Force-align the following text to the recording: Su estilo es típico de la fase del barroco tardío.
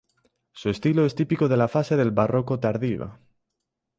Su 0.51 0.71
estilo 0.71 1.05
es 1.05 1.13
típico 1.13 1.47
de 1.47 1.57
la 1.57 1.67
fase 1.67 1.95
del 1.95 2.09
barroco 2.09 2.59
tardío. 2.59 3.19